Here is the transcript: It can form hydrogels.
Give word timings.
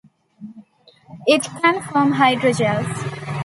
It 1.27 1.43
can 1.61 1.79
form 1.83 2.13
hydrogels. 2.13 3.37